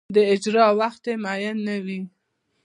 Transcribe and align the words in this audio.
د 0.15 0.17
اجرا 0.33 0.67
وخت 0.79 1.03
یې 1.09 1.15
معین 1.23 1.57
نه 1.67 1.75
وي. 1.85 1.99